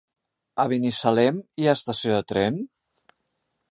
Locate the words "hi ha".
1.63-1.79